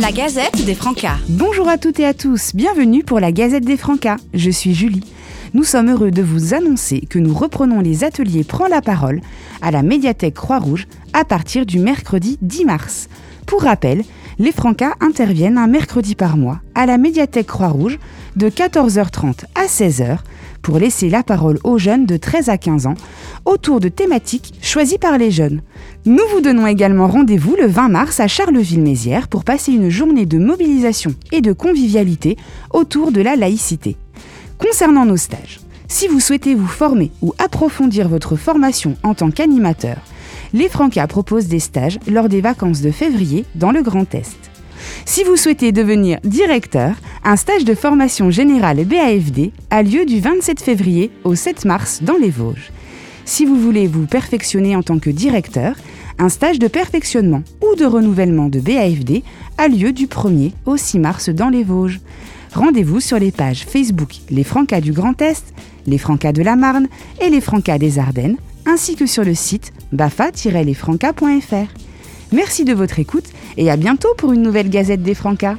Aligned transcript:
La 0.00 0.10
Gazette 0.10 0.64
des 0.64 0.74
Francas. 0.74 1.18
Bonjour 1.28 1.68
à 1.68 1.78
toutes 1.78 2.00
et 2.00 2.04
à 2.04 2.14
tous, 2.14 2.50
bienvenue 2.52 3.04
pour 3.04 3.20
la 3.20 3.30
Gazette 3.30 3.64
des 3.64 3.76
Francas. 3.76 4.16
Je 4.34 4.50
suis 4.50 4.74
Julie. 4.74 5.04
Nous 5.54 5.62
sommes 5.62 5.88
heureux 5.88 6.10
de 6.10 6.20
vous 6.20 6.52
annoncer 6.52 7.02
que 7.08 7.20
nous 7.20 7.32
reprenons 7.32 7.78
les 7.78 8.02
ateliers 8.02 8.42
Prends 8.42 8.66
la 8.66 8.82
parole 8.82 9.20
à 9.62 9.70
la 9.70 9.84
médiathèque 9.84 10.34
Croix-Rouge 10.34 10.88
à 11.12 11.24
partir 11.24 11.64
du 11.64 11.78
mercredi 11.78 12.38
10 12.42 12.64
mars. 12.64 13.08
Pour 13.46 13.62
rappel, 13.62 14.02
les 14.40 14.50
Francas 14.50 14.94
interviennent 14.98 15.56
un 15.56 15.68
mercredi 15.68 16.16
par 16.16 16.36
mois 16.36 16.60
à 16.74 16.86
la 16.86 16.98
médiathèque 16.98 17.46
Croix-Rouge 17.46 18.00
de 18.34 18.48
14h30 18.48 19.44
à 19.54 19.66
16h 19.66 20.18
pour 20.60 20.80
laisser 20.80 21.08
la 21.08 21.22
parole 21.22 21.60
aux 21.62 21.78
jeunes 21.78 22.04
de 22.04 22.16
13 22.16 22.48
à 22.48 22.58
15 22.58 22.88
ans 22.88 22.96
autour 23.44 23.78
de 23.78 23.88
thématiques 23.88 24.54
choisies 24.60 24.98
par 24.98 25.18
les 25.18 25.30
jeunes. 25.30 25.60
Nous 26.04 26.24
vous 26.32 26.40
donnons 26.40 26.66
également 26.66 27.06
rendez-vous 27.06 27.54
le 27.54 27.68
20 27.68 27.90
mars 27.90 28.18
à 28.18 28.26
Charleville-Mézières 28.26 29.28
pour 29.28 29.44
passer 29.44 29.70
une 29.70 29.88
journée 29.88 30.26
de 30.26 30.38
mobilisation 30.38 31.14
et 31.30 31.42
de 31.42 31.52
convivialité 31.52 32.36
autour 32.72 33.12
de 33.12 33.20
la 33.20 33.36
laïcité. 33.36 33.96
Concernant 34.58 35.04
nos 35.04 35.16
stages, 35.16 35.60
si 35.88 36.08
vous 36.08 36.20
souhaitez 36.20 36.54
vous 36.54 36.66
former 36.66 37.10
ou 37.22 37.34
approfondir 37.38 38.08
votre 38.08 38.36
formation 38.36 38.96
en 39.02 39.14
tant 39.14 39.30
qu'animateur, 39.30 39.98
les 40.52 40.68
Francas 40.68 41.06
proposent 41.08 41.48
des 41.48 41.58
stages 41.58 41.98
lors 42.06 42.28
des 42.28 42.40
vacances 42.40 42.80
de 42.80 42.90
février 42.90 43.44
dans 43.54 43.72
le 43.72 43.82
Grand 43.82 44.14
Est. 44.14 44.50
Si 45.04 45.24
vous 45.24 45.36
souhaitez 45.36 45.72
devenir 45.72 46.18
directeur, 46.22 46.94
un 47.24 47.36
stage 47.36 47.64
de 47.64 47.74
formation 47.74 48.30
générale 48.30 48.84
BAFD 48.84 49.50
a 49.70 49.82
lieu 49.82 50.04
du 50.04 50.20
27 50.20 50.60
février 50.60 51.10
au 51.24 51.34
7 51.34 51.64
mars 51.64 52.00
dans 52.02 52.16
les 52.16 52.30
Vosges. 52.30 52.70
Si 53.24 53.46
vous 53.46 53.56
voulez 53.56 53.86
vous 53.86 54.06
perfectionner 54.06 54.76
en 54.76 54.82
tant 54.82 54.98
que 54.98 55.10
directeur, 55.10 55.74
un 56.18 56.28
stage 56.28 56.58
de 56.58 56.68
perfectionnement 56.68 57.42
ou 57.62 57.74
de 57.76 57.84
renouvellement 57.84 58.48
de 58.48 58.60
BAFD 58.60 59.22
a 59.58 59.68
lieu 59.68 59.92
du 59.92 60.06
1er 60.06 60.52
au 60.66 60.76
6 60.76 60.98
mars 60.98 61.28
dans 61.28 61.48
les 61.48 61.64
Vosges. 61.64 62.00
Rendez-vous 62.54 63.00
sur 63.00 63.18
les 63.18 63.32
pages 63.32 63.64
Facebook 63.64 64.10
Les 64.30 64.44
Francas 64.44 64.80
du 64.80 64.92
Grand 64.92 65.20
Est, 65.20 65.52
Les 65.88 65.98
Francas 65.98 66.32
de 66.32 66.42
la 66.42 66.54
Marne 66.54 66.86
et 67.20 67.28
Les 67.28 67.40
Francas 67.40 67.78
des 67.78 67.98
Ardennes, 67.98 68.36
ainsi 68.64 68.94
que 68.94 69.06
sur 69.06 69.24
le 69.24 69.34
site 69.34 69.72
bafa-lesfrancas.fr. 69.92 71.68
Merci 72.32 72.64
de 72.64 72.72
votre 72.72 73.00
écoute 73.00 73.26
et 73.56 73.72
à 73.72 73.76
bientôt 73.76 74.14
pour 74.16 74.32
une 74.32 74.42
nouvelle 74.42 74.70
Gazette 74.70 75.02
des 75.02 75.14
Francas. 75.14 75.56